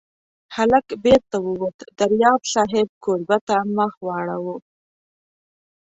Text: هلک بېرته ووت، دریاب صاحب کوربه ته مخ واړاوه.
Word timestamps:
هلک 0.55 0.87
بېرته 1.03 1.37
ووت، 1.45 1.77
دریاب 1.97 2.41
صاحب 2.53 2.87
کوربه 3.03 3.37
ته 3.47 3.55
مخ 3.77 3.93
واړاوه. 4.07 4.55